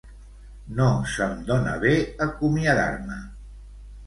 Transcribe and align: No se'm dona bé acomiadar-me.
No 0.79 0.87
se'm 1.15 1.35
dona 1.51 1.75
bé 1.83 1.93
acomiadar-me. 2.27 3.21